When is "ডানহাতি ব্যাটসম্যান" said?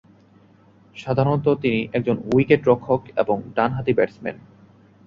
3.55-4.37